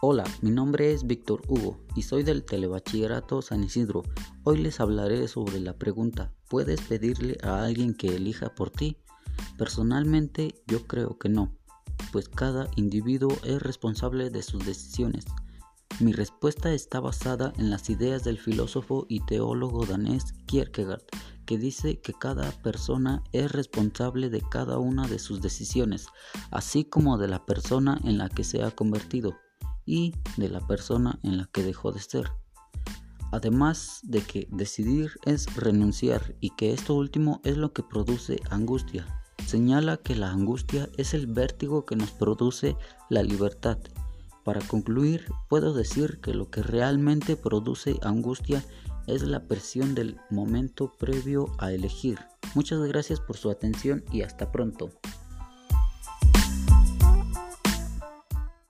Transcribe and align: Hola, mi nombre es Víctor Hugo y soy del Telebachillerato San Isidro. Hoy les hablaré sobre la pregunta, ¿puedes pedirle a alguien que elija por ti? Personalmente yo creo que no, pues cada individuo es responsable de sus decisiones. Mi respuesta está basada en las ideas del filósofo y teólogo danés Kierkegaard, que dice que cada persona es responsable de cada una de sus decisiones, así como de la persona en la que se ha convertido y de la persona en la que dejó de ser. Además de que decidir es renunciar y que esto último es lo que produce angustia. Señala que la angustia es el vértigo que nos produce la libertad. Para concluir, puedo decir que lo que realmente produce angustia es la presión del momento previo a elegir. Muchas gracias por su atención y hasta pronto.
Hola, 0.00 0.22
mi 0.42 0.52
nombre 0.52 0.92
es 0.92 1.08
Víctor 1.08 1.42
Hugo 1.48 1.80
y 1.96 2.02
soy 2.02 2.22
del 2.22 2.44
Telebachillerato 2.44 3.42
San 3.42 3.64
Isidro. 3.64 4.04
Hoy 4.44 4.58
les 4.58 4.78
hablaré 4.78 5.26
sobre 5.26 5.58
la 5.58 5.76
pregunta, 5.76 6.32
¿puedes 6.48 6.80
pedirle 6.82 7.36
a 7.42 7.64
alguien 7.64 7.94
que 7.94 8.14
elija 8.14 8.54
por 8.54 8.70
ti? 8.70 8.96
Personalmente 9.56 10.54
yo 10.68 10.86
creo 10.86 11.18
que 11.18 11.28
no, 11.28 11.52
pues 12.12 12.28
cada 12.28 12.70
individuo 12.76 13.36
es 13.42 13.60
responsable 13.60 14.30
de 14.30 14.44
sus 14.44 14.64
decisiones. 14.64 15.24
Mi 15.98 16.12
respuesta 16.12 16.72
está 16.72 17.00
basada 17.00 17.52
en 17.58 17.68
las 17.68 17.90
ideas 17.90 18.22
del 18.22 18.38
filósofo 18.38 19.04
y 19.08 19.26
teólogo 19.26 19.84
danés 19.84 20.32
Kierkegaard, 20.46 21.02
que 21.44 21.58
dice 21.58 22.00
que 22.00 22.12
cada 22.12 22.52
persona 22.62 23.24
es 23.32 23.50
responsable 23.50 24.30
de 24.30 24.42
cada 24.48 24.78
una 24.78 25.08
de 25.08 25.18
sus 25.18 25.42
decisiones, 25.42 26.06
así 26.52 26.84
como 26.84 27.18
de 27.18 27.26
la 27.26 27.44
persona 27.46 27.98
en 28.04 28.16
la 28.16 28.28
que 28.28 28.44
se 28.44 28.62
ha 28.62 28.70
convertido 28.70 29.34
y 29.88 30.14
de 30.36 30.50
la 30.50 30.60
persona 30.60 31.18
en 31.22 31.38
la 31.38 31.46
que 31.46 31.62
dejó 31.62 31.92
de 31.92 32.00
ser. 32.00 32.30
Además 33.32 34.00
de 34.02 34.20
que 34.20 34.46
decidir 34.50 35.12
es 35.24 35.54
renunciar 35.56 36.34
y 36.40 36.50
que 36.50 36.72
esto 36.72 36.94
último 36.94 37.40
es 37.42 37.56
lo 37.56 37.72
que 37.72 37.82
produce 37.82 38.38
angustia. 38.50 39.06
Señala 39.46 39.96
que 39.96 40.14
la 40.14 40.30
angustia 40.30 40.90
es 40.98 41.14
el 41.14 41.26
vértigo 41.26 41.86
que 41.86 41.96
nos 41.96 42.10
produce 42.10 42.76
la 43.08 43.22
libertad. 43.22 43.78
Para 44.44 44.60
concluir, 44.60 45.26
puedo 45.48 45.72
decir 45.72 46.20
que 46.20 46.34
lo 46.34 46.50
que 46.50 46.62
realmente 46.62 47.36
produce 47.36 47.98
angustia 48.02 48.62
es 49.06 49.22
la 49.22 49.46
presión 49.46 49.94
del 49.94 50.18
momento 50.30 50.92
previo 50.98 51.46
a 51.58 51.72
elegir. 51.72 52.18
Muchas 52.54 52.80
gracias 52.80 53.20
por 53.20 53.38
su 53.38 53.50
atención 53.50 54.04
y 54.12 54.20
hasta 54.20 54.52
pronto. 54.52 54.90